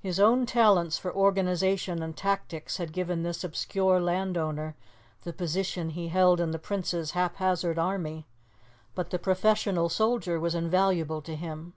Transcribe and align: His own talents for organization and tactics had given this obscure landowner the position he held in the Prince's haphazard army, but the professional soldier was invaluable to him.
His 0.00 0.18
own 0.18 0.46
talents 0.46 0.96
for 0.96 1.14
organization 1.14 2.02
and 2.02 2.16
tactics 2.16 2.78
had 2.78 2.90
given 2.90 3.22
this 3.22 3.44
obscure 3.44 4.00
landowner 4.00 4.74
the 5.24 5.32
position 5.34 5.90
he 5.90 6.08
held 6.08 6.40
in 6.40 6.52
the 6.52 6.58
Prince's 6.58 7.10
haphazard 7.10 7.78
army, 7.78 8.24
but 8.94 9.10
the 9.10 9.18
professional 9.18 9.90
soldier 9.90 10.40
was 10.40 10.54
invaluable 10.54 11.20
to 11.20 11.36
him. 11.36 11.74